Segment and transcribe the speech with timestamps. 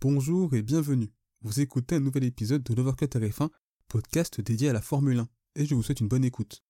[0.00, 1.10] Bonjour et bienvenue.
[1.42, 3.48] Vous écoutez un nouvel épisode de l'Overcut RF1,
[3.88, 6.62] podcast dédié à la Formule 1, et je vous souhaite une bonne écoute.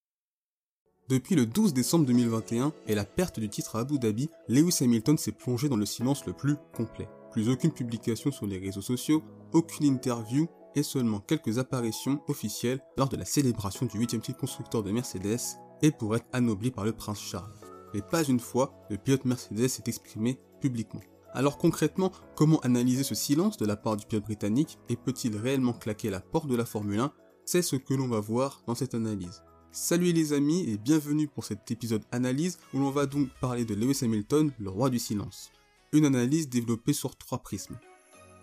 [1.09, 5.15] Depuis le 12 décembre 2021 et la perte du titre à Abu Dhabi, Lewis Hamilton
[5.15, 7.07] s'est plongé dans le silence le plus complet.
[7.31, 9.21] Plus aucune publication sur les réseaux sociaux,
[9.53, 14.81] aucune interview et seulement quelques apparitions officielles lors de la célébration du 8 titre constructeur
[14.81, 17.53] de Mercedes et pour être anobli par le prince Charles.
[17.93, 21.01] Mais pas une fois, le pilote Mercedes s'est exprimé publiquement.
[21.33, 25.73] Alors concrètement, comment analyser ce silence de la part du pilote britannique et peut-il réellement
[25.73, 27.13] claquer la porte de la Formule 1
[27.45, 29.43] C'est ce que l'on va voir dans cette analyse.
[29.71, 33.75] Salut les amis et bienvenue pour cet épisode analyse où l'on va donc parler de
[33.75, 35.51] Lewis Hamilton, le roi du silence.
[35.93, 37.77] Une analyse développée sur trois prismes.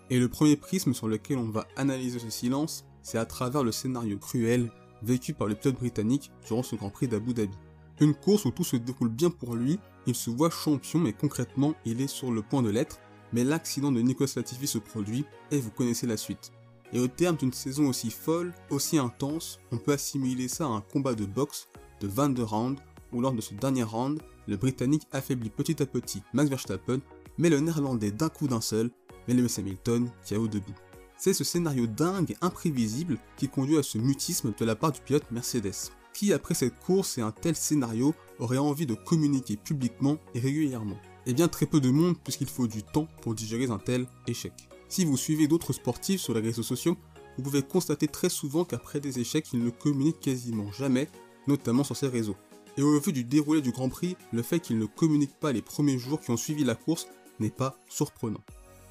[0.09, 3.73] Et le premier prisme sur lequel on va analyser ce silence, c'est à travers le
[3.73, 4.71] scénario cruel
[5.03, 7.57] vécu par le pilote britannique durant ce Grand Prix d'Abu Dhabi.
[7.99, 11.73] Une course où tout se déroule bien pour lui, il se voit champion mais concrètement
[11.83, 12.99] il est sur le point de l'être,
[13.33, 16.51] mais l'accident de Nicolas Latifi se produit et vous connaissez la suite.
[16.93, 20.81] Et au terme d'une saison aussi folle, aussi intense, on peut assimiler ça à un
[20.81, 21.67] combat de boxe
[21.99, 22.81] de 22 rounds
[23.11, 26.99] où lors de ce dernier round, le Britannique affaiblit petit à petit Max Verstappen,
[27.37, 28.91] mais le Néerlandais d'un coup d'un seul,
[29.27, 30.75] mais Lewis Hamilton qui a au debout.
[31.17, 35.01] C'est ce scénario dingue et imprévisible qui conduit à ce mutisme de la part du
[35.01, 40.17] pilote Mercedes qui, après cette course et un tel scénario, aurait envie de communiquer publiquement
[40.33, 43.77] et régulièrement Eh bien très peu de monde puisqu'il faut du temps pour digérer un
[43.77, 44.51] tel échec.
[44.89, 46.97] Si vous suivez d'autres sportifs sur les réseaux sociaux,
[47.37, 51.07] vous pouvez constater très souvent qu'après des échecs, ils ne communiquent quasiment jamais,
[51.45, 52.35] notamment sur ces réseaux.
[52.77, 55.61] Et au vu du déroulé du Grand Prix, le fait qu'ils ne communiquent pas les
[55.61, 57.07] premiers jours qui ont suivi la course
[57.39, 58.41] n'est pas surprenant.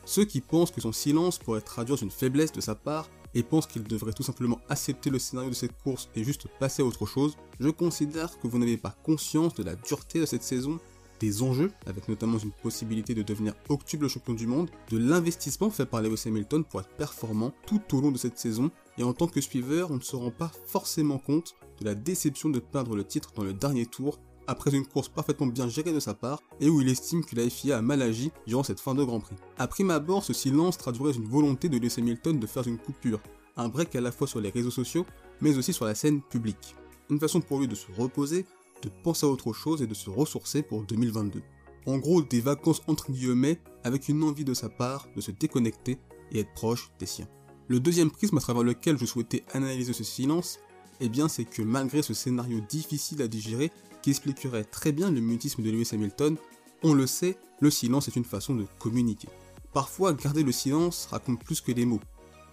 [0.05, 3.67] Ceux qui pensent que son silence pourrait traduire une faiblesse de sa part et pense
[3.67, 7.05] qu'il devrait tout simplement accepter le scénario de cette course et juste passer à autre
[7.05, 10.79] chose, je considère que vous n'avez pas conscience de la dureté de cette saison,
[11.21, 15.85] des enjeux, avec notamment une possibilité de devenir octuple champion du monde, de l'investissement fait
[15.85, 19.27] par Lewis Hamilton pour être performant tout au long de cette saison, et en tant
[19.27, 23.05] que suiveur, on ne se rend pas forcément compte de la déception de perdre le
[23.05, 26.69] titre dans le dernier tour après une course parfaitement bien gérée de sa part et
[26.69, 29.37] où il estime que la FIA a mal agi durant cette fin de Grand Prix.
[29.59, 33.21] A prime abord, ce silence traduirait une volonté de Lewis Hamilton de faire une coupure,
[33.57, 35.07] un break à la fois sur les réseaux sociaux
[35.41, 36.75] mais aussi sur la scène publique.
[37.11, 38.47] Une façon pour lui de se reposer,
[38.83, 41.43] de penser à autre chose et de se ressourcer pour 2022.
[41.87, 45.99] En gros, des vacances entre guillemets avec une envie de sa part de se déconnecter
[46.33, 47.29] et être proche des siens.
[47.69, 50.59] Le deuxième prisme à travers lequel je souhaitais analyser ce silence,
[51.01, 53.71] eh bien c'est que malgré ce scénario difficile à digérer,
[54.11, 56.37] expliquerait très bien le mutisme de Lewis Hamilton,
[56.83, 59.29] on le sait, le silence est une façon de communiquer.
[59.73, 62.01] Parfois, garder le silence raconte plus que les mots,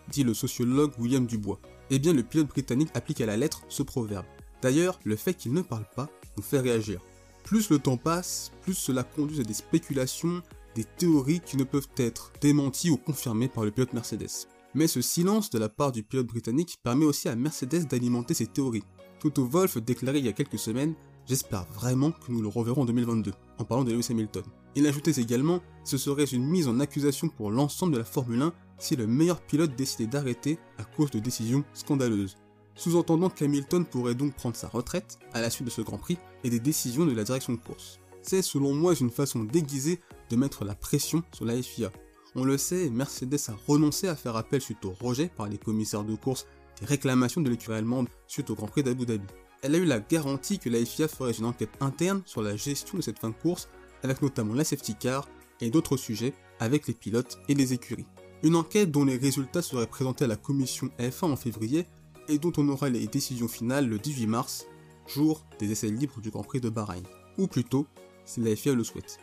[0.09, 1.59] dit le sociologue William Dubois.
[1.89, 4.25] Eh bien, le pilote britannique applique à la lettre ce proverbe.
[4.61, 7.01] D'ailleurs, le fait qu'il ne parle pas nous fait réagir.
[7.43, 10.41] Plus le temps passe, plus cela conduit à des spéculations,
[10.75, 14.47] des théories qui ne peuvent être démenties ou confirmées par le pilote Mercedes.
[14.73, 18.47] Mais ce silence de la part du pilote britannique permet aussi à Mercedes d'alimenter ses
[18.47, 18.83] théories.
[19.19, 20.95] Toto Wolff déclarait il y a quelques semaines
[21.25, 24.43] J'espère vraiment que nous le reverrons en 2022, en parlant de Lewis Hamilton.
[24.75, 28.53] Il ajoutait également, ce serait une mise en accusation pour l'ensemble de la Formule 1
[28.77, 32.35] si le meilleur pilote décidait d'arrêter à cause de décisions scandaleuses.
[32.75, 36.49] Sous-entendant qu'Hamilton pourrait donc prendre sa retraite à la suite de ce Grand Prix et
[36.49, 37.99] des décisions de la direction de course.
[38.21, 41.91] C'est selon moi une façon déguisée de mettre la pression sur la FIA.
[42.35, 46.03] On le sait, Mercedes a renoncé à faire appel suite au rejet par les commissaires
[46.03, 46.47] de course
[46.81, 49.27] des réclamations de l'écurie allemande suite au Grand Prix d'Abu Dhabi
[49.63, 52.97] elle a eu la garantie que la FIA ferait une enquête interne sur la gestion
[52.97, 53.69] de cette fin de course,
[54.03, 55.27] avec notamment la safety car
[55.61, 58.05] et d'autres sujets avec les pilotes et les écuries.
[58.43, 61.87] Une enquête dont les résultats seraient présentés à la commission F1 en février
[62.27, 64.67] et dont on aura les décisions finales le 18 mars,
[65.07, 67.03] jour des essais libres du Grand Prix de Bahreïn.
[67.37, 67.87] Ou plutôt,
[68.25, 69.17] si la FIA le souhaite.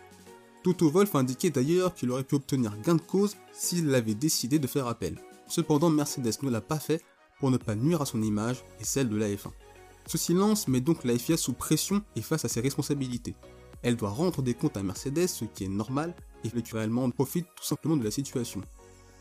[0.63, 4.67] Toto Wolff indiquait d'ailleurs qu'il aurait pu obtenir gain de cause s'il avait décidé de
[4.67, 5.19] faire appel.
[5.49, 7.03] Cependant, Mercedes ne l'a pas fait
[7.39, 9.51] pour ne pas nuire à son image et celle de la F1.
[10.11, 13.37] Ce silence met donc la FIA sous pression et face à ses responsabilités.
[13.83, 17.47] Elle doit rendre des comptes à Mercedes, ce qui est normal, et l'écurie allemande profite
[17.55, 18.61] tout simplement de la situation.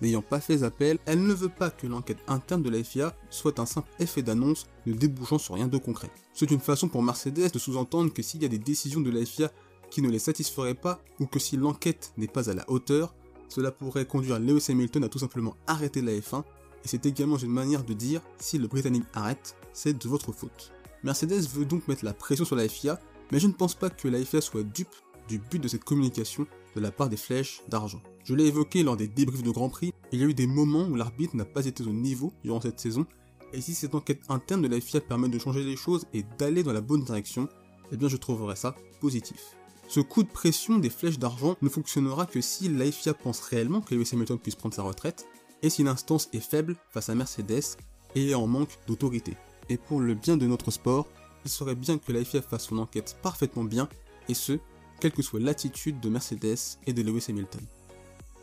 [0.01, 3.59] N'ayant pas fait appel, elle ne veut pas que l'enquête interne de la FIA soit
[3.59, 6.09] un simple effet d'annonce ne débouchant sur rien de concret.
[6.33, 9.24] C'est une façon pour Mercedes de sous-entendre que s'il y a des décisions de la
[9.24, 9.51] FIA
[9.91, 13.13] qui ne les satisferaient pas, ou que si l'enquête n'est pas à la hauteur,
[13.47, 16.41] cela pourrait conduire Lewis Hamilton à tout simplement arrêter la F1,
[16.83, 20.71] et c'est également une manière de dire si le Britannique arrête, c'est de votre faute.
[21.04, 23.00] Mercedes veut donc mettre la pression sur la FIA,
[23.31, 24.94] mais je ne pense pas que la FIA soit dupe
[25.28, 28.01] du but de cette communication de la part des flèches d'argent.
[28.24, 30.88] Je l'ai évoqué lors des débriefs de Grand Prix, il y a eu des moments
[30.88, 33.06] où l'arbitre n'a pas été au niveau durant cette saison,
[33.54, 36.63] et si cette enquête interne de la FIA permet de changer les choses et d'aller
[36.63, 37.48] dans la bonne direction,
[37.92, 39.56] eh bien je trouverais ça positif.
[39.88, 43.81] Ce coup de pression des flèches d'argent ne fonctionnera que si la FIA pense réellement
[43.81, 45.25] que Lewis Hamilton puisse prendre sa retraite,
[45.63, 47.78] et si l'instance est faible face à Mercedes
[48.16, 49.36] et est en manque d'autorité.
[49.69, 51.07] Et pour le bien de notre sport,
[51.45, 53.88] il serait bien que la FIA fasse son enquête parfaitement bien,
[54.27, 54.60] et ce,
[55.00, 57.62] quelle que soit l'attitude de Mercedes et de Lewis Hamilton.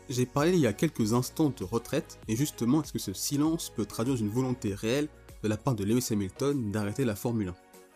[0.09, 3.71] J'ai parlé il y a quelques instants de retraite, et justement, est-ce que ce silence
[3.75, 5.09] peut traduire une volonté réelle
[5.43, 7.55] de la part de Lewis Hamilton d'arrêter la Formule 1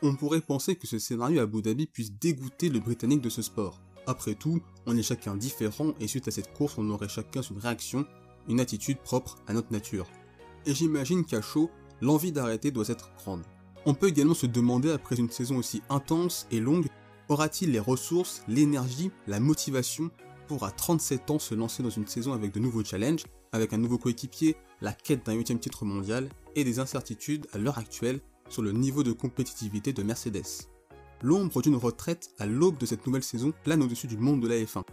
[0.10, 3.42] On pourrait penser que ce scénario à Abu Dhabi puisse dégoûter le Britannique de ce
[3.42, 3.80] sport.
[4.08, 7.60] Après tout, on est chacun différent et suite à cette course, on aurait chacun une
[7.60, 8.06] réaction,
[8.50, 10.08] une attitude propre à notre nature.
[10.66, 11.70] Et j'imagine qu'à chaud,
[12.02, 13.44] l'envie d'arrêter doit être grande.
[13.86, 16.88] On peut également se demander, après une saison aussi intense et longue,
[17.30, 20.12] aura-t-il les ressources, l'énergie, la motivation
[20.48, 23.78] pour à 37 ans se lancer dans une saison avec de nouveaux challenges, avec un
[23.78, 28.20] nouveau coéquipier, la quête d'un 8 titre mondial et des incertitudes à l'heure actuelle
[28.50, 30.68] sur le niveau de compétitivité de Mercedes.
[31.22, 34.56] L'ombre d'une retraite à l'aube de cette nouvelle saison plane au-dessus du monde de la
[34.56, 34.84] F1,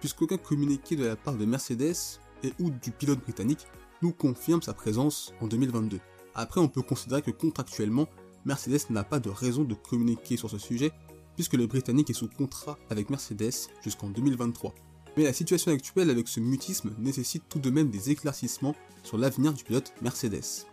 [0.00, 3.66] puisqu'aucun communiqué de la part de Mercedes et ou du pilote britannique
[4.02, 5.98] nous confirme sa présence en 2022.
[6.40, 8.06] Après, on peut considérer que contractuellement,
[8.44, 10.92] Mercedes n'a pas de raison de communiquer sur ce sujet,
[11.34, 14.72] puisque le Britannique est sous contrat avec Mercedes jusqu'en 2023.
[15.16, 19.52] Mais la situation actuelle avec ce mutisme nécessite tout de même des éclaircissements sur l'avenir
[19.52, 20.64] du pilote Mercedes.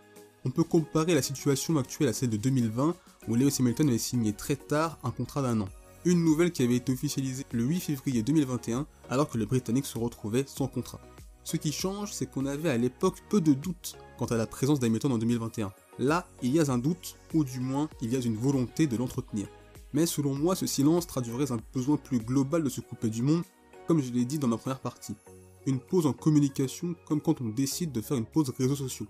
[0.44, 2.94] On peut comparer la situation actuelle à celle de 2020
[3.26, 5.68] où Lewis Hamilton avait signé très tard un contrat d'un an.
[6.04, 9.98] Une nouvelle qui avait été officialisée le 8 février 2021 alors que le Britannique se
[9.98, 11.00] retrouvait sans contrat.
[11.46, 14.80] Ce qui change, c'est qu'on avait à l'époque peu de doutes quant à la présence
[14.80, 15.72] d'Hamilton en 2021.
[16.00, 18.96] Là, il y a un doute, ou du moins, il y a une volonté de
[18.96, 19.46] l'entretenir.
[19.92, 23.44] Mais selon moi, ce silence traduirait un besoin plus global de se couper du monde
[23.86, 25.14] comme je l'ai dit dans ma première partie.
[25.66, 29.06] Une pause en communication comme quand on décide de faire une pause réseaux sociaux.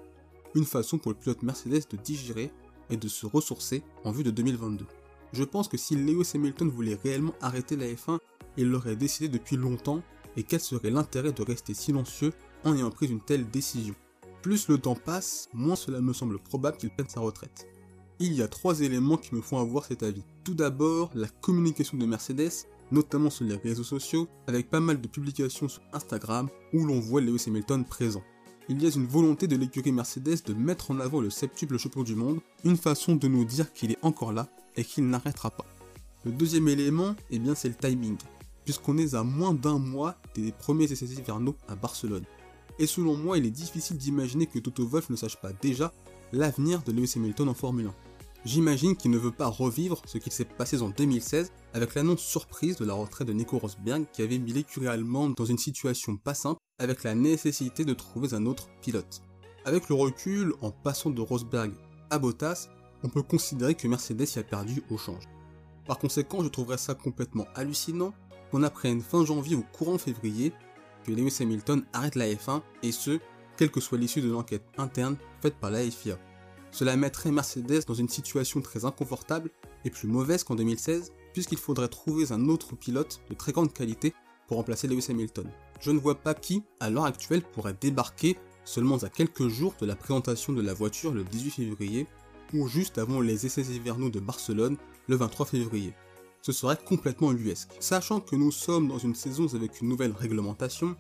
[0.55, 2.53] Une façon pour le pilote Mercedes de digérer
[2.91, 4.85] et de se ressourcer en vue de 2022.
[5.33, 8.19] Je pense que si Lewis Hamilton voulait réellement arrêter la F1,
[8.59, 10.03] il l'aurait décidé depuis longtemps
[10.37, 12.33] et quel serait l'intérêt de rester silencieux
[12.65, 13.95] en ayant pris une telle décision?
[14.43, 17.67] Plus le temps passe, moins cela me semble probable qu'il prenne sa retraite.
[18.19, 20.25] Il y a trois éléments qui me font avoir cet avis.
[20.45, 25.09] Tout d'abord, la communication de Mercedes notamment sur les réseaux sociaux, avec pas mal de
[25.09, 28.23] publications sur Instagram où l'on voit Lewis Hamilton présent.
[28.69, 32.03] Il y a une volonté de l'écurie Mercedes de mettre en avant le septuple champion
[32.03, 35.67] du monde, une façon de nous dire qu'il est encore là et qu'il n'arrêtera pas.
[36.25, 38.17] Le deuxième élément, eh bien c'est le timing,
[38.67, 42.25] puisqu'on est à moins d'un mois des premiers essais hivernaux à Barcelone.
[42.79, 45.95] Et selon moi, il est difficile d'imaginer que Toto Wolff ne sache pas déjà
[46.33, 47.95] l'avenir de Lewis Hamilton en Formule 1.
[48.45, 52.77] J'imagine qu'il ne veut pas revivre ce qui s'est passé en 2016 avec l'annonce surprise
[52.77, 56.35] de la retraite de Nico Rosberg qui avait mis l'écurie allemande dans une situation pas
[56.35, 59.23] simple avec la nécessité de trouver un autre pilote.
[59.65, 61.73] Avec le recul, en passant de Rosberg
[62.11, 62.69] à Bottas,
[63.03, 65.25] on peut considérer que Mercedes y a perdu au change.
[65.87, 68.13] Par conséquent, je trouverais ça complètement hallucinant
[68.51, 70.53] qu'on apprenne fin janvier ou courant février
[71.05, 73.19] que Lewis Hamilton arrête la F1 et ce,
[73.57, 76.19] quelle que soit l'issue de l'enquête interne faite par la FIA.
[76.71, 79.51] Cela mettrait Mercedes dans une situation très inconfortable
[79.85, 84.13] et plus mauvaise qu'en 2016, puisqu'il faudrait trouver un autre pilote de très grande qualité
[84.47, 85.49] pour remplacer Lewis Hamilton.
[85.81, 89.87] Je ne vois pas qui, à l'heure actuelle, pourrait débarquer seulement à quelques jours de
[89.87, 92.07] la présentation de la voiture le 18 février,
[92.53, 94.77] ou juste avant les essais hivernaux de Barcelone
[95.09, 95.95] le 23 février.
[96.47, 97.71] Ce serait complètement ubuesque.
[97.81, 100.95] Sachant que nous sommes dans une saison avec une nouvelle réglementation,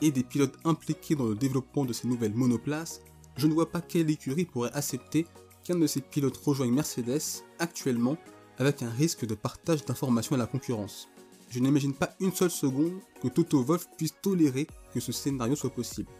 [0.00, 3.00] et des pilotes impliqués dans le développement de ces nouvelles monoplaces,
[3.36, 5.26] je ne vois pas quelle écurie pourrait accepter
[5.64, 8.16] qu'un de ses pilotes rejoigne Mercedes actuellement
[8.58, 11.08] avec un risque de partage d'informations à la concurrence.
[11.48, 15.74] Je n'imagine pas une seule seconde que Toto Wolff puisse tolérer que ce scénario soit
[15.74, 16.12] possible.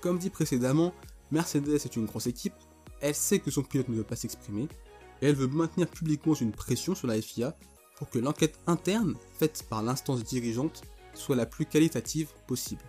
[0.00, 0.94] Comme dit précédemment,
[1.32, 2.54] Mercedes est une grosse équipe,
[3.00, 4.68] elle sait que son pilote ne veut pas s'exprimer,
[5.22, 7.56] et elle veut maintenir publiquement une pression sur la FIA
[7.96, 10.82] pour que l'enquête interne faite par l'instance dirigeante
[11.14, 12.82] soit la plus qualitative possible.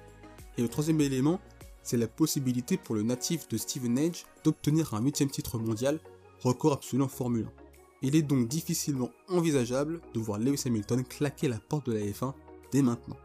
[0.57, 1.39] Et le troisième élément,
[1.83, 5.99] c'est la possibilité pour le natif de Steven Age d'obtenir un 8 titre mondial,
[6.41, 7.67] record absolu en Formule 1.
[8.03, 12.33] Il est donc difficilement envisageable de voir Lewis Hamilton claquer la porte de la F1
[12.71, 13.17] dès maintenant.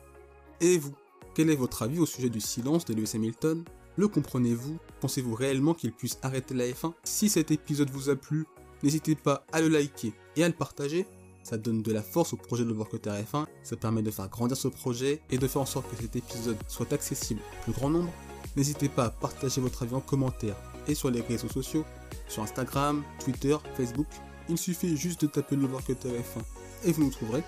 [0.60, 0.94] Et vous
[1.34, 3.64] Quel est votre avis au sujet du silence de Lewis Hamilton?
[3.96, 4.78] Le comprenez-vous?
[5.00, 8.46] Pensez-vous réellement qu'il puisse arrêter la F1 Si cet épisode vous a plu,
[8.82, 11.06] n'hésitez pas à le liker et à le partager.
[11.42, 14.56] Ça donne de la force au projet de Workout F1, ça permet de faire grandir
[14.56, 17.90] ce projet et de faire en sorte que cet épisode soit accessible au plus grand
[17.90, 18.12] nombre.
[18.56, 20.56] N'hésitez pas à partager votre avis en commentaire
[20.86, 21.84] et sur les réseaux sociaux,
[22.28, 24.06] sur Instagram, Twitter, Facebook.
[24.48, 26.42] Il suffit juste de taper le Cutter F1
[26.84, 27.42] et vous nous trouverez.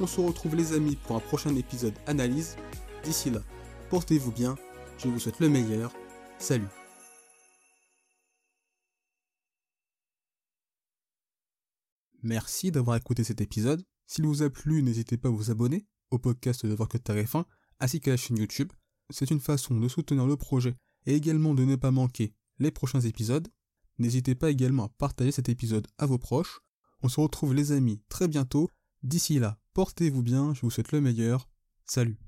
[0.00, 2.56] On se retrouve les amis pour un prochain épisode analyse.
[3.04, 3.40] D'ici là,
[3.90, 4.56] portez-vous bien,
[4.98, 5.92] je vous souhaite le meilleur.
[6.38, 6.75] Salut
[12.26, 13.84] Merci d'avoir écouté cet épisode.
[14.08, 17.44] S'il vous a plu, n'hésitez pas à vous abonner au podcast de Voir que TF1
[17.78, 18.72] ainsi qu'à la chaîne YouTube.
[19.10, 20.74] C'est une façon de soutenir le projet
[21.06, 23.46] et également de ne pas manquer les prochains épisodes.
[23.98, 26.58] N'hésitez pas également à partager cet épisode à vos proches.
[27.00, 28.70] On se retrouve les amis très bientôt.
[29.04, 31.48] D'ici là, portez-vous bien, je vous souhaite le meilleur.
[31.84, 32.18] Salut